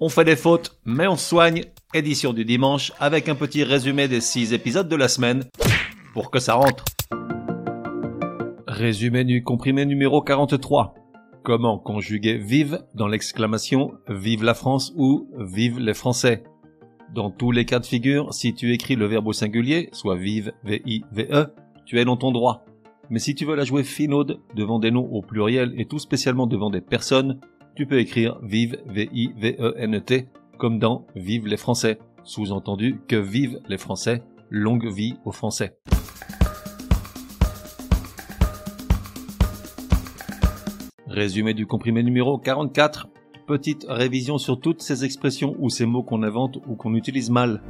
[0.00, 1.64] On fait des fautes, mais on soigne.
[1.92, 5.42] Édition du dimanche avec un petit résumé des 6 épisodes de la semaine
[6.12, 6.84] pour que ça rentre.
[8.68, 10.94] Résumé du comprimé numéro 43.
[11.42, 16.44] Comment conjuguer vive dans l'exclamation Vive la France ou Vive les Français
[17.12, 20.52] Dans tous les cas de figure, si tu écris le verbe au singulier, soit vive,
[20.62, 21.46] V-I-V-E,
[21.86, 22.64] tu es dans ton droit.
[23.10, 26.46] Mais si tu veux la jouer finaude devant des noms au pluriel et tout spécialement
[26.46, 27.40] devant des personnes,
[27.78, 30.26] tu peux écrire vive, V-I-V-E-N-T,
[30.58, 32.00] comme dans Vive les Français.
[32.24, 35.78] Sous-entendu que vive les Français, longue vie aux Français.
[41.06, 43.06] Résumé du comprimé numéro 44.
[43.46, 47.62] Petite révision sur toutes ces expressions ou ces mots qu'on invente ou qu'on utilise mal.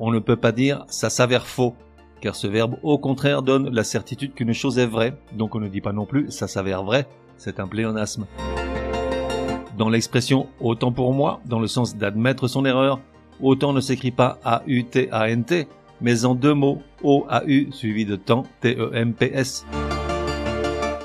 [0.00, 1.76] On ne peut pas dire ça s'avère faux,
[2.20, 5.68] car ce verbe au contraire donne la certitude qu'une chose est vraie, donc on ne
[5.68, 7.06] dit pas non plus ça s'avère vrai,
[7.36, 8.26] c'est un pléonasme.
[9.76, 13.00] Dans l'expression autant pour moi, dans le sens d'admettre son erreur,
[13.40, 15.66] autant ne s'écrit pas A-U-T-A-N-T,
[16.00, 19.66] mais en deux mots, O-A-U suivi de temps, T-E-M-P-S.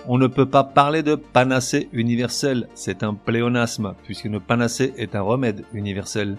[0.07, 5.21] On ne peut pas parler de panacée universelle, c'est un pléonasme, puisqu'une panacée est un
[5.21, 6.37] remède universel.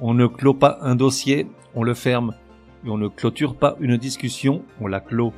[0.00, 2.34] On ne clôt pas un dossier, on le ferme.
[2.86, 5.34] Et on ne clôture pas une discussion, on la clôt.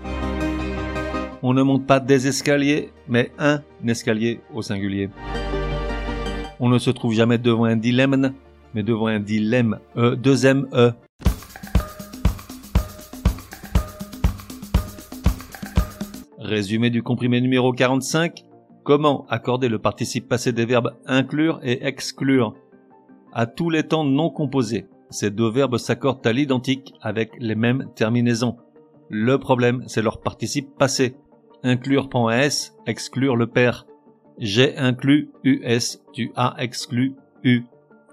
[1.44, 5.10] On ne monte pas des escaliers, mais un escalier au singulier.
[6.60, 8.32] On ne se trouve jamais devant un dilemme,
[8.74, 10.92] mais devant un dilemme, E, deux M, E.
[16.38, 18.44] Résumé du comprimé numéro 45.
[18.84, 22.54] Comment accorder le participe passé des verbes inclure et exclure?
[23.32, 24.86] À tous les temps non composés.
[25.10, 28.58] Ces deux verbes s'accordent à l'identique avec les mêmes terminaisons.
[29.08, 31.16] Le problème, c'est leur participe passé.
[31.64, 33.86] Inclure S, exclure le père.
[34.36, 37.62] J'ai inclus US, tu as exclu U.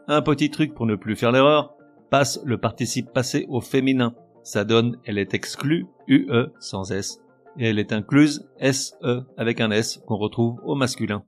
[0.07, 1.73] Un petit truc pour ne plus faire l'erreur,
[2.11, 4.13] passe le participe passé au féminin.
[4.43, 7.21] Ça donne elle est exclue, UE sans S
[7.57, 11.23] et elle est incluse SE avec un S qu'on retrouve au masculin.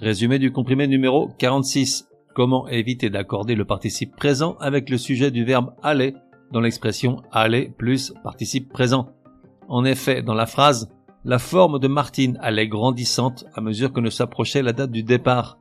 [0.00, 2.08] Résumé du comprimé numéro 46.
[2.34, 6.14] Comment éviter d'accorder le participe présent avec le sujet du verbe aller
[6.52, 9.10] dans l'expression aller plus participe présent.
[9.68, 10.90] En effet, dans la phrase,
[11.24, 15.58] la forme de Martine allait grandissante à mesure que ne s'approchait la date du départ.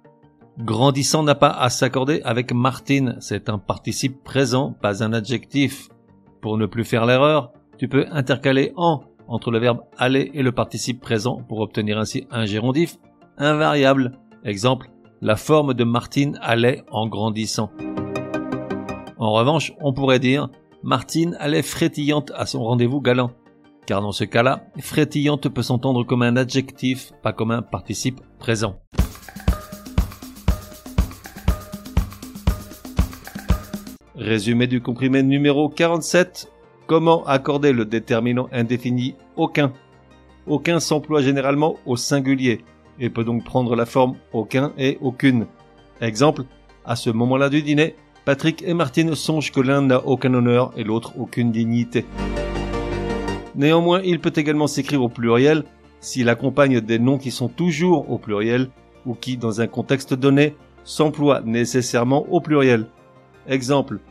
[0.59, 5.89] Grandissant n'a pas à s'accorder avec Martine, c'est un participe présent, pas un adjectif.
[6.41, 10.51] Pour ne plus faire l'erreur, tu peux intercaler en entre le verbe aller et le
[10.51, 12.97] participe présent pour obtenir ainsi un gérondif
[13.37, 14.13] invariable.
[14.45, 14.89] Exemple,
[15.21, 17.71] la forme de Martine allait en grandissant.
[19.17, 20.49] En revanche, on pourrait dire
[20.87, 23.31] Martine allait frétillante à son rendez-vous galant.
[23.85, 28.79] Car dans ce cas-là, frétillante peut s'entendre comme un adjectif, pas comme un participe présent.
[34.15, 36.49] Résumé du comprimé numéro 47.
[36.85, 39.15] Comment accorder le déterminant indéfini?
[39.35, 39.73] Aucun
[40.45, 42.61] Aucun s'emploie généralement au singulier
[42.97, 45.47] et peut donc prendre la forme aucun et aucune.
[45.99, 46.43] Exemple,
[46.85, 47.97] à ce moment-là du dîner,
[48.27, 52.03] Patrick et Martine songent que l'un n'a aucun honneur et l'autre aucune dignité.
[53.55, 55.63] Néanmoins, il peut également s'écrire au pluriel
[56.01, 58.67] s'il accompagne des noms qui sont toujours au pluriel
[59.05, 62.87] ou qui, dans un contexte donné, s'emploient nécessairement au pluriel.
[63.47, 64.01] Exemple,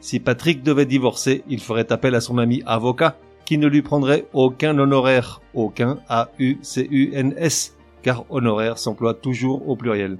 [0.00, 4.26] si Patrick devait divorcer, il ferait appel à son ami avocat qui ne lui prendrait
[4.32, 10.16] aucun honoraire, aucun A-U-C-U-N-S, car honoraire s'emploie toujours au pluriel.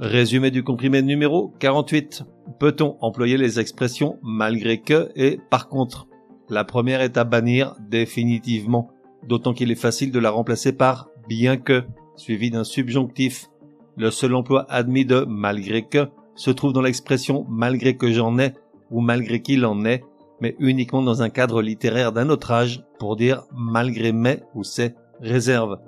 [0.00, 2.22] Résumé du comprimé numéro 48.
[2.60, 6.06] Peut-on employer les expressions malgré que et par contre?
[6.48, 8.92] La première est à bannir définitivement,
[9.26, 11.82] d'autant qu'il est facile de la remplacer par bien que,
[12.14, 13.48] suivi d'un subjonctif.
[13.96, 18.52] Le seul emploi admis de malgré que se trouve dans l'expression malgré que j'en ai
[18.92, 20.04] ou malgré qu'il en est,
[20.40, 24.94] mais uniquement dans un cadre littéraire d'un autre âge pour dire malgré mes ou ses
[25.20, 25.80] réserves.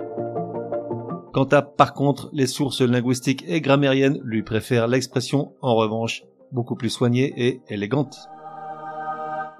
[1.33, 6.75] Quant à par contre, les sources linguistiques et grammairiennes lui préfèrent l'expression en revanche beaucoup
[6.75, 8.17] plus soignée et élégante.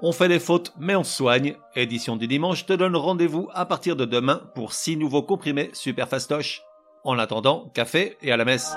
[0.03, 1.55] On fait des fautes, mais on soigne.
[1.75, 6.09] Édition du dimanche te donne rendez-vous à partir de demain pour six nouveaux comprimés super
[6.09, 6.63] fastoches.
[7.03, 8.75] En attendant, café et à la messe.